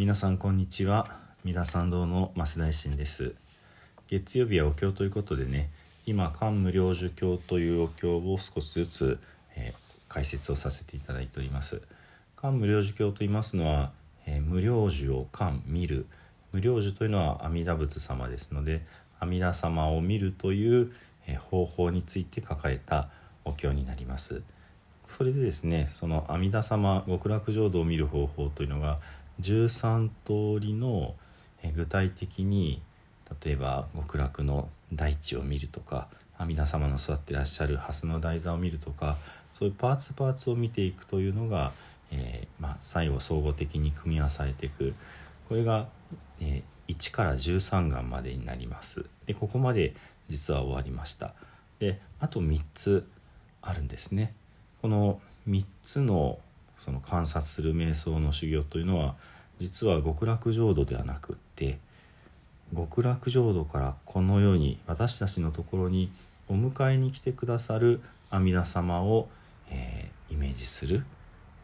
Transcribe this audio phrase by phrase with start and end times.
[0.00, 1.18] 皆さんこんにちは。
[1.44, 3.34] 三田参道の増大臣です。
[4.08, 5.68] 月曜日はお経ということでね
[6.06, 9.18] 今漢無量寿経というお経を少しずつ、
[9.56, 11.82] えー、解説をさせていただいております。
[12.34, 13.92] 漢無量寿経と言いますのは、
[14.24, 16.06] えー、無量寿を漢見る。
[16.52, 18.80] 無量寿というのは阿弥陀仏様ですので
[19.18, 20.92] 阿弥陀様を見るという、
[21.26, 23.10] えー、方法について書かれた
[23.44, 24.40] お経になります。
[25.08, 28.98] それでですねその阿弥陀様極楽浄土を見る方法というのが
[29.40, 31.14] 13通りの
[31.74, 32.82] 具体的に
[33.42, 36.08] 例えば極楽の大地を見るとか
[36.38, 39.16] 阿弥陀様の座ってらっしゃる蓮の台座を見るとか
[39.52, 41.72] そういうパーツパーツを見ていくというのが、
[42.10, 44.94] えー、まあ、最後総合的に組み合わされていく。
[45.48, 45.88] これが、
[46.40, 49.04] えー、1から13願までになります。
[49.26, 49.94] でここまで
[50.28, 51.34] 実は終わりました。
[51.78, 53.06] であと3つ
[53.60, 54.34] あるんですね。
[54.80, 56.38] この3つの
[56.80, 59.14] その観察する瞑想の修行というのは
[59.58, 61.78] 実は極楽浄土ではなくって
[62.74, 66.10] 極楽浄土からこの世に私たちのところに
[66.48, 69.28] お迎えに来てくださる阿弥陀様を、
[69.68, 71.04] えー、イメージする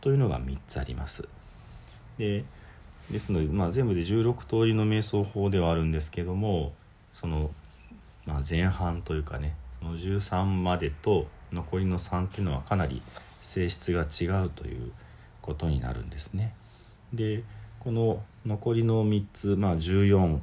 [0.02, 1.26] というのが3つあります。
[2.18, 2.44] で
[3.10, 6.72] ですので、まあ、全部で16通りの瞑想法ではあるんですけども
[7.14, 7.50] その、
[8.26, 13.00] まあ、前半というかねその13までと残りの3っていうのはかなり
[13.40, 14.92] 性質が違うという
[15.46, 16.52] ことになるんですね。
[17.14, 17.44] で
[17.78, 20.40] この残りの3つ、まあ、14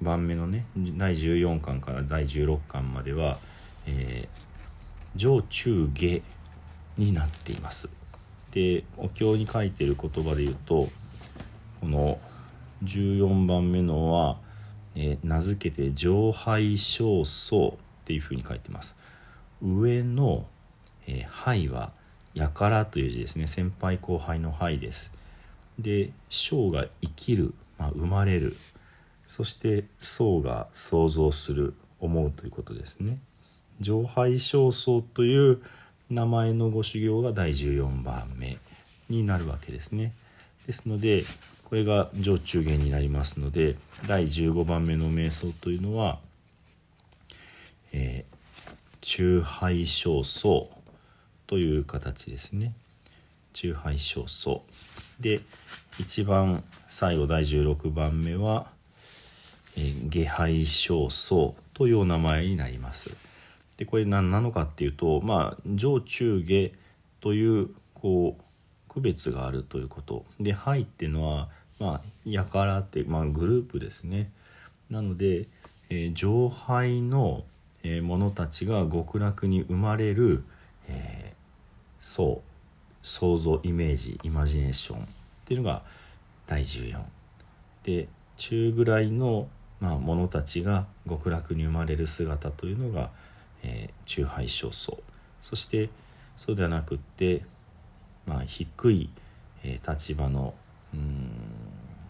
[0.00, 0.64] 番目のね
[0.96, 3.38] 第14巻から第16巻までは、
[3.86, 6.22] えー、上中下
[6.96, 7.90] になっています。
[8.50, 10.88] でお経に書いてる言葉で言うと
[11.80, 12.18] この
[12.84, 14.38] 14番目のは、
[14.94, 18.96] えー、名付けて上拝小僧っていうふうに書いてます。
[19.62, 20.46] 上の、
[21.06, 21.92] えー、拝は
[22.36, 23.46] やからという字ですね。
[23.46, 25.10] 先輩後輩の輩です。
[25.78, 28.56] で生が生きる、まあ、生まれる。
[29.26, 33.18] そして僧が想像する思うということですね。
[33.80, 35.62] 上拝正僧という
[36.10, 38.58] 名前のご修行が第14番目
[39.08, 40.12] になるわけですね。
[40.66, 41.24] ですので
[41.64, 43.76] これが上中元になりますので
[44.06, 46.18] 第15番目の瞑想というのは、
[47.92, 50.70] えー、中拝正僧
[51.46, 52.72] という形ですね。
[53.52, 54.62] 中杯小僧
[55.18, 55.40] で
[55.98, 58.66] 一番最後第16番目は、
[59.76, 63.10] えー、下杯小僧というお名前になります。
[63.78, 66.72] でこれ何なのかっていうとまあ上中下
[67.20, 68.42] というこう
[68.92, 70.26] 区別があるということ。
[70.38, 74.30] で「はい」っていうのはまあやからって、まあ、グループですね。
[74.90, 75.46] なので、
[75.88, 77.44] えー、上杯の、
[77.82, 80.44] えー、者たちが極楽に生まれる、
[80.88, 81.25] えー
[82.00, 82.56] そう
[83.02, 85.06] 想像イメージイマジネーションっ
[85.44, 85.82] ていうのが
[86.46, 87.00] 第14
[87.84, 89.48] で中ぐらいの、
[89.80, 93.10] まあ、者たちが極楽に生まれる姿というのが、
[93.62, 94.98] えー、中杯小僧
[95.40, 95.88] そして
[96.36, 97.44] そうではなくって、
[98.26, 99.10] まあ、低い、
[99.64, 100.54] えー、立場の
[100.92, 101.30] うん、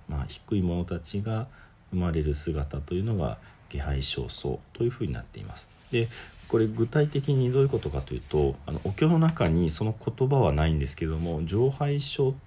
[0.08, 1.46] まあ、低い者たちが
[1.90, 5.68] 生まれる姿というのが下杯小僧というふうになっています。
[5.90, 6.08] で
[6.48, 11.98] これ具体的にどういうことかというとあのお経の中にその言葉はないんですけども上拝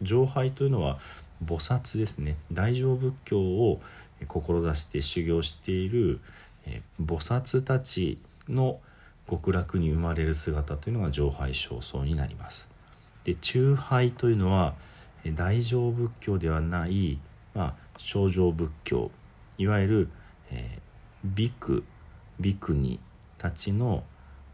[0.01, 0.99] 上拝というのは
[1.43, 3.81] 菩薩ですね大乗仏教を
[4.27, 6.19] 志して修行している
[7.01, 8.17] 菩薩たち
[8.47, 8.79] の
[9.29, 12.67] 極楽に生まれる姿というのが上拝正僧になります。
[13.23, 14.73] で中拝というのは
[15.35, 17.19] 大乗仏教ではない、
[17.53, 19.11] まあ、正常仏教
[19.57, 20.09] いわゆる、
[20.51, 21.83] えー、ビク
[22.39, 22.99] ビクニ
[23.39, 24.03] たちの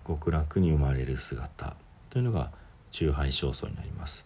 [0.08, 1.76] 極楽に生まれる姿
[2.10, 2.52] というのが
[2.92, 4.26] 中杯正僧になります。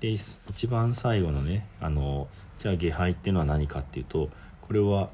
[0.00, 2.28] で一番最後のねあの
[2.58, 4.30] じゃあ下杯っていうのは何かっていうと
[4.62, 5.10] これは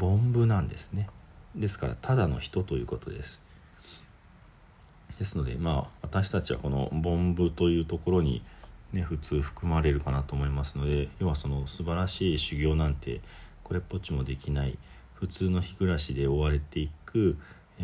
[0.00, 1.08] 凡夫なんですね。
[1.54, 3.42] ですからただの人ということです。
[5.18, 8.42] ですのでまあ私たちはこの凡夫というところに
[8.92, 13.20] ね普通含まれるかなと思いますので要はその素晴らしい修行なんて
[13.64, 14.78] これっぽっちもできない。
[15.14, 17.36] 普通の日暮らしで追われていく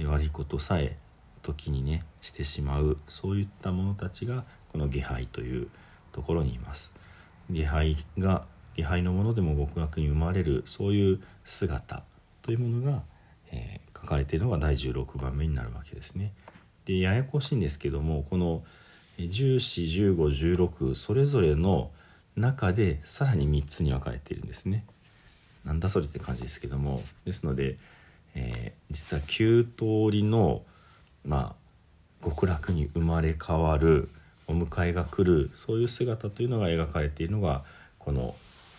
[0.05, 0.97] 悪いことさえ
[1.43, 5.69] 時にねしてしまうそういった者たちがこの下杯という
[6.11, 6.93] ところにいます。
[7.51, 8.47] 下杯が
[8.77, 12.03] 下杯のものでも極楽に生まれるそういう姿
[12.43, 13.03] というものが、
[13.53, 16.33] えー、書かれているのが第16番目になるわけですね。
[16.87, 18.65] でややこしいんですけどもこの
[19.19, 21.91] 141516それぞれの
[22.37, 24.85] 中でさらに3つに分かれているんですね。
[25.65, 27.03] なんだそれって感じですけども。
[27.25, 27.79] ですので
[28.35, 30.63] えー、実は9通りの、
[31.25, 31.55] ま
[32.23, 34.09] あ、極楽に生まれ変わる
[34.47, 37.63] お迎えが来るそういう姿というのが描かれているのが
[37.99, 38.35] この、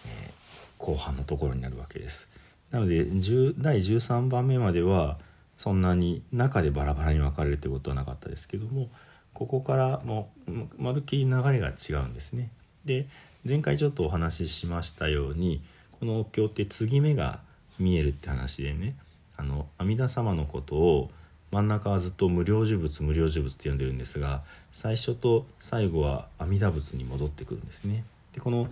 [0.07, 2.27] えー、後半のところになるわけです。
[2.71, 5.17] なので第13番目までは
[5.57, 8.89] そんなに中でバラバラに分かれるってことはなかったですけども
[9.33, 12.49] ここからもうまるっきり流れが違うんですね。
[12.83, 13.07] で
[13.47, 15.61] 前回ちょっとお話ししましたように
[15.99, 17.39] このお経って継ぎ目が
[17.79, 18.95] 見えるって話でね
[19.37, 21.11] あの阿弥陀様のことを
[21.51, 24.41] 真ん中はずっと無量寿仏無量寿仏って呼んでるんですが
[24.71, 28.03] 最初と最後は阿弥陀仏に戻ってくるんですね。
[28.33, 28.67] でこの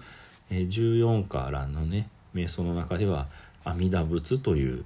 [0.50, 3.27] 14からのね瞑想の中では
[3.63, 4.86] 阿弥陀仏という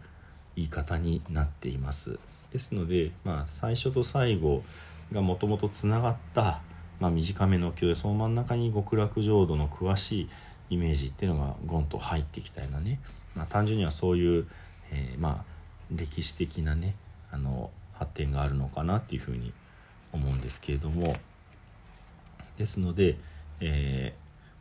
[0.56, 2.20] 言い方になっています。
[2.52, 4.64] ですので、まあ、最初と最後
[5.12, 6.62] がもともとつながった、
[7.00, 10.30] まあ、短めの経でその真ん中に極楽浄土の詳しい
[10.70, 13.00] イメージっていうのがゴンと入ってきたようなね、
[13.36, 14.48] まあ、単純にはそういう、
[14.92, 15.57] えー、まあ
[15.92, 16.96] 歴史的なね
[17.32, 19.54] あの発展があるのかなっていうふうに
[20.14, 21.16] 思うんですけれども
[22.58, 23.18] ですので、
[23.60, 24.14] え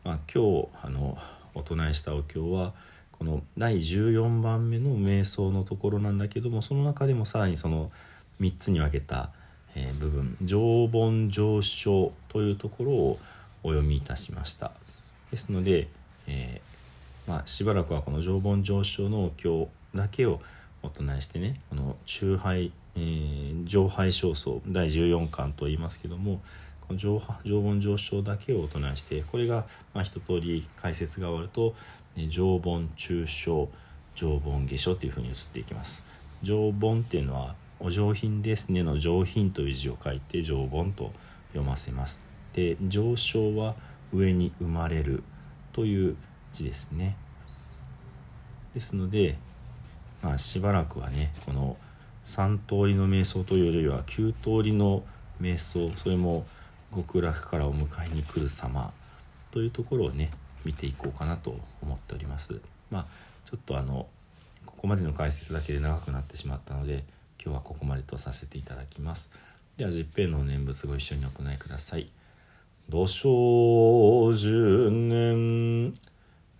[0.05, 1.19] ーまあ、今日あの
[1.55, 2.75] お唱えしたお経は
[3.19, 7.90] この第14番目の瞑想のところなんだけどもその中でもさらにその
[8.40, 9.31] 3つに分けた、
[9.75, 13.19] えー、部分「常盆上昇」というところを
[13.62, 14.73] お読みいたしました。
[15.31, 15.88] ですので、
[16.26, 20.40] えー、まあ、しばらくはこの常盆上昇のお経だけを
[20.82, 26.40] お唱えしてねこの中杯、えー、上杯焦燥第14巻と言いますけども
[26.87, 31.75] この常常盆上昇だけをお唱えしてこれがまあ一通り解説が終わると、
[32.17, 33.69] ね、常盆中小
[34.14, 36.02] 常盆下書というふうに移っていきます。
[36.43, 41.12] 常盆っていうのはお上品ですねの上品という字を書いて常盆と
[41.49, 42.20] 読ませます。
[42.55, 43.75] で上昇は
[44.12, 45.23] 上に生まれる
[45.73, 46.17] という
[46.52, 47.17] 字ですね。
[48.73, 49.38] ですので、
[50.26, 51.76] まあ、しばらくはねこの
[52.25, 55.05] 3通りの瞑想というよりは9通りの
[55.40, 56.44] 瞑想それも
[56.93, 58.93] 極楽からお迎えに来る様
[59.52, 60.32] というところをね
[60.64, 62.61] 見ていこうかなと思っております。
[62.90, 63.06] まあ、
[63.44, 64.08] ちょっとあの
[64.64, 67.05] ここまでの解説だけで長くなってしまったので
[67.40, 69.31] 今日はここまでとさせていただきます。
[69.76, 72.11] では十平の念仏ご一緒にお唱えください。
[72.88, 75.94] 土生十年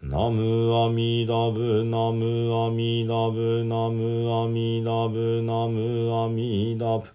[0.09, 7.11] ナムアミダブナムアミダブナムアミダブナムアミダブ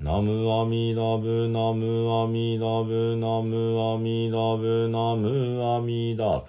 [0.00, 6.46] ナムアミダブナムアミダブナムアミダブナムアミダブ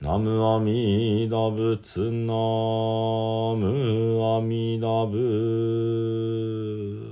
[0.00, 2.32] ナムアミダブツナ
[3.52, 7.07] ムアミダブ